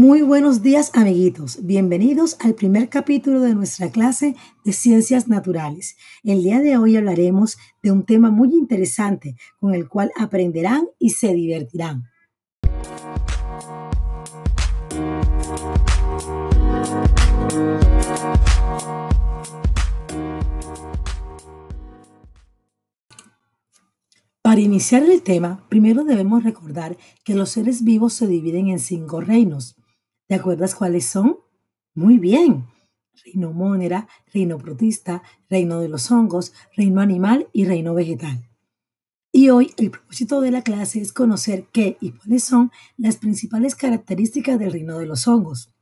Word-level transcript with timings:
Muy 0.00 0.22
buenos 0.22 0.62
días 0.62 0.92
amiguitos, 0.94 1.58
bienvenidos 1.66 2.36
al 2.38 2.54
primer 2.54 2.88
capítulo 2.88 3.40
de 3.40 3.56
nuestra 3.56 3.90
clase 3.90 4.36
de 4.64 4.72
ciencias 4.72 5.26
naturales. 5.26 5.96
El 6.22 6.44
día 6.44 6.60
de 6.60 6.76
hoy 6.76 6.96
hablaremos 6.96 7.58
de 7.82 7.90
un 7.90 8.04
tema 8.04 8.30
muy 8.30 8.50
interesante 8.54 9.34
con 9.58 9.74
el 9.74 9.88
cual 9.88 10.12
aprenderán 10.16 10.86
y 11.00 11.10
se 11.10 11.34
divertirán. 11.34 12.04
Para 24.42 24.60
iniciar 24.60 25.02
el 25.02 25.22
tema, 25.22 25.66
primero 25.68 26.04
debemos 26.04 26.44
recordar 26.44 26.96
que 27.24 27.34
los 27.34 27.50
seres 27.50 27.82
vivos 27.82 28.12
se 28.12 28.28
dividen 28.28 28.68
en 28.68 28.78
cinco 28.78 29.20
reinos. 29.20 29.74
¿Te 30.28 30.34
acuerdas 30.34 30.74
cuáles 30.74 31.06
son? 31.06 31.38
Muy 31.94 32.18
bien. 32.18 32.66
Reino 33.24 33.50
mónera, 33.52 34.06
reino 34.30 34.58
protista, 34.58 35.22
reino 35.48 35.80
de 35.80 35.88
los 35.88 36.10
hongos, 36.10 36.52
reino 36.76 37.00
animal 37.00 37.48
y 37.54 37.64
reino 37.64 37.94
vegetal. 37.94 38.46
Y 39.32 39.48
hoy 39.48 39.72
el 39.78 39.90
propósito 39.90 40.42
de 40.42 40.50
la 40.50 40.60
clase 40.60 41.00
es 41.00 41.14
conocer 41.14 41.68
qué 41.72 41.96
y 42.02 42.12
cuáles 42.12 42.44
son 42.44 42.70
las 42.98 43.16
principales 43.16 43.74
características 43.74 44.58
del 44.58 44.72
reino 44.72 44.98
de 44.98 45.06
los 45.06 45.26
hongos. 45.26 45.72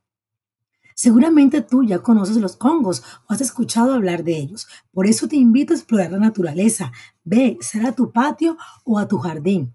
Seguramente 0.95 1.61
tú 1.61 1.83
ya 1.83 1.99
conoces 1.99 2.37
los 2.37 2.57
hongos 2.61 3.03
o 3.29 3.33
has 3.33 3.41
escuchado 3.41 3.95
hablar 3.95 4.23
de 4.23 4.39
ellos. 4.39 4.69
Por 4.93 5.09
eso 5.09 5.27
te 5.27 5.35
invito 5.35 5.73
a 5.73 5.77
explorar 5.77 6.13
la 6.13 6.19
naturaleza. 6.19 6.93
Ve, 7.25 7.59
sal 7.61 7.85
a 7.85 7.93
tu 7.93 8.13
patio 8.13 8.57
o 8.85 9.01
a 9.01 9.09
tu 9.09 9.19
jardín. 9.19 9.75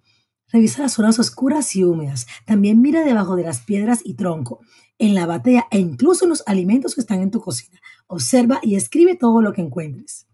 Revisa 0.52 0.82
las 0.82 0.94
zonas 0.94 1.18
oscuras 1.20 1.76
y 1.76 1.84
húmedas. 1.84 2.28
También 2.46 2.82
mira 2.82 3.04
debajo 3.04 3.36
de 3.36 3.44
las 3.44 3.62
piedras 3.62 4.02
y 4.04 4.16
tronco, 4.16 4.60
en 4.98 5.16
la 5.16 5.26
batea 5.26 5.68
e 5.72 5.80
incluso 5.80 6.26
en 6.26 6.30
los 6.30 6.44
alimentos 6.46 6.96
que 6.96 7.02
están 7.02 7.22
en 7.22 7.32
tu 7.32 7.42
cocina. 7.42 7.80
Observa 8.08 8.60
y 8.62 8.76
escribe 8.76 9.16
todo 9.16 9.42
lo 9.42 9.54
que 9.54 9.62
encuentres. 9.62 10.28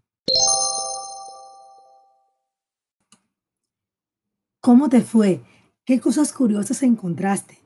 ¿Cómo 4.60 4.88
te 4.88 5.00
fue? 5.02 5.42
¿Qué 5.84 6.00
cosas 6.00 6.32
curiosas 6.32 6.82
encontraste? 6.82 7.62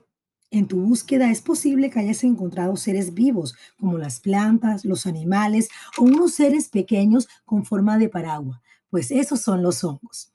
En 0.51 0.69
tu 0.69 0.83
búsqueda 0.83 1.31
es 1.31 1.41
posible 1.41 1.89
que 1.89 1.99
hayas 1.99 2.23
encontrado 2.25 2.77
seres 2.77 3.15
vivos, 3.15 3.55
como 3.79 3.97
las 3.97 4.21
plantas, 4.21 4.85
los 4.85 5.07
animales 5.07 5.71
o 5.97 6.03
unos 6.03 6.35
seres 6.35 6.69
pequeños 6.69 7.27
con 7.47 7.65
forma 7.65 7.97
de 7.97 8.11
paraguas, 8.11 8.61
pues 8.91 9.11
esos 9.11 9.41
son 9.41 9.63
los 9.63 9.83
hongos. 9.83 10.32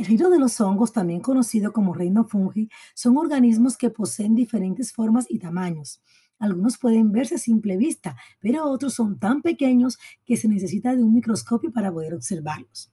El 0.00 0.06
reino 0.06 0.30
de 0.30 0.38
los 0.38 0.58
hongos, 0.62 0.94
también 0.94 1.20
conocido 1.20 1.74
como 1.74 1.92
reino 1.92 2.24
fungi, 2.24 2.70
son 2.94 3.18
organismos 3.18 3.76
que 3.76 3.90
poseen 3.90 4.34
diferentes 4.34 4.94
formas 4.94 5.26
y 5.28 5.38
tamaños. 5.38 6.00
Algunos 6.38 6.78
pueden 6.78 7.12
verse 7.12 7.34
a 7.34 7.38
simple 7.38 7.76
vista, 7.76 8.16
pero 8.40 8.64
otros 8.64 8.94
son 8.94 9.18
tan 9.18 9.42
pequeños 9.42 9.98
que 10.24 10.38
se 10.38 10.48
necesita 10.48 10.96
de 10.96 11.02
un 11.02 11.12
microscopio 11.12 11.70
para 11.70 11.92
poder 11.92 12.14
observarlos. 12.14 12.90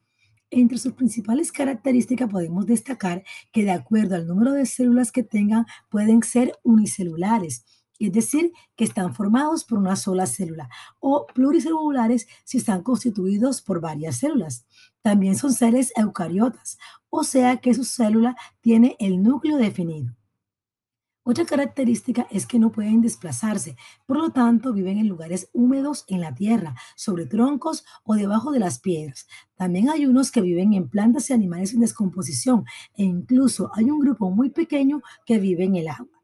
Entre 0.49 0.77
sus 0.77 0.91
principales 0.91 1.53
características 1.53 2.29
podemos 2.29 2.65
destacar 2.65 3.23
que 3.53 3.63
de 3.63 3.71
acuerdo 3.71 4.15
al 4.15 4.27
número 4.27 4.51
de 4.51 4.65
células 4.65 5.13
que 5.13 5.23
tengan 5.23 5.65
pueden 5.87 6.21
ser 6.23 6.59
unicelulares, 6.63 7.63
es 7.99 8.13
decir, 8.13 8.51
que 8.75 8.83
están 8.83 9.13
formados 9.15 9.63
por 9.63 9.79
una 9.79 9.95
sola 9.95 10.25
célula, 10.25 10.69
o 10.99 11.25
pluricelulares 11.27 12.27
si 12.43 12.57
están 12.59 12.83
constituidos 12.83 13.61
por 13.61 13.81
varias 13.81 14.17
células. 14.17 14.65
También 15.01 15.35
son 15.35 15.53
seres 15.53 15.91
eucariotas, 15.95 16.77
o 17.09 17.23
sea 17.23 17.57
que 17.57 17.73
su 17.73 17.83
célula 17.83 18.35
tiene 18.61 18.95
el 18.99 19.23
núcleo 19.23 19.57
definido. 19.57 20.17
Otra 21.29 21.43
característica 21.43 22.25
es 22.31 22.45
que 22.45 22.57
no 22.57 22.71
pueden 22.71 23.01
desplazarse, 23.01 23.75
por 24.05 24.15
lo 24.15 24.29
tanto 24.29 24.71
viven 24.71 24.97
en 24.97 25.09
lugares 25.09 25.49
húmedos 25.51 26.05
en 26.07 26.21
la 26.21 26.33
tierra, 26.33 26.73
sobre 26.95 27.25
troncos 27.25 27.83
o 28.05 28.15
debajo 28.15 28.53
de 28.53 28.59
las 28.59 28.79
piedras. 28.79 29.27
También 29.57 29.89
hay 29.89 30.05
unos 30.05 30.31
que 30.31 30.39
viven 30.39 30.71
en 30.71 30.87
plantas 30.87 31.29
y 31.29 31.33
animales 31.33 31.73
en 31.73 31.81
descomposición 31.81 32.63
e 32.95 33.03
incluso 33.03 33.69
hay 33.73 33.91
un 33.91 33.99
grupo 33.99 34.29
muy 34.29 34.51
pequeño 34.51 35.01
que 35.25 35.37
vive 35.37 35.65
en 35.65 35.75
el 35.75 35.89
agua. 35.89 36.16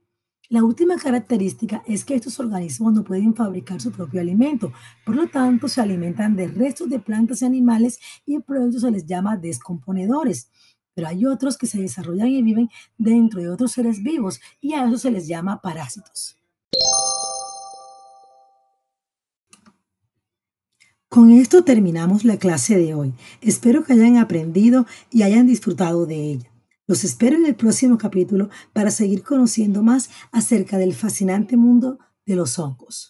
La 0.53 0.63
última 0.63 0.97
característica 0.97 1.81
es 1.87 2.05
que 2.05 2.13
estos 2.13 2.39
organismos 2.39 2.93
no 2.93 3.03
pueden 3.03 3.33
fabricar 3.33 3.81
su 3.81 3.91
propio 3.91 4.21
alimento, 4.21 4.71
por 5.03 5.15
lo 5.15 5.27
tanto 5.27 5.67
se 5.67 5.81
alimentan 5.81 6.35
de 6.35 6.47
restos 6.47 6.91
de 6.91 6.99
plantas 6.99 7.41
y 7.41 7.45
animales 7.45 7.99
y 8.23 8.37
por 8.37 8.57
eso 8.57 8.79
se 8.79 8.91
les 8.91 9.07
llama 9.07 9.35
descomponedores 9.35 10.51
pero 10.93 11.07
hay 11.07 11.25
otros 11.25 11.57
que 11.57 11.65
se 11.65 11.81
desarrollan 11.81 12.27
y 12.27 12.43
viven 12.43 12.69
dentro 12.99 13.41
de 13.41 13.49
otros 13.49 13.71
seres 13.71 14.03
vivos 14.03 14.39
y 14.61 14.73
a 14.73 14.85
eso 14.85 14.99
se 14.99 15.09
les 15.09 15.27
llama 15.27 15.59
parásitos. 15.59 16.37
Con 21.09 21.31
esto 21.31 21.63
terminamos 21.63 22.25
la 22.25 22.37
clase 22.37 22.77
de 22.77 22.93
hoy. 22.93 23.15
Espero 23.41 23.83
que 23.83 23.93
hayan 23.93 24.17
aprendido 24.17 24.85
y 25.09 25.23
hayan 25.23 25.47
disfrutado 25.47 26.05
de 26.05 26.33
ella. 26.33 26.52
Los 26.93 27.03
espero 27.03 27.37
en 27.37 27.47
el 27.47 27.55
próximo 27.55 27.97
capítulo 27.97 28.49
para 28.71 28.91
seguir 28.91 29.23
conociendo 29.23 29.81
más 29.81 30.11
acerca 30.31 30.77
del 30.77 30.93
fascinante 30.93 31.57
mundo 31.57 31.97
de 32.27 32.35
los 32.35 32.59
hongos. 32.59 33.01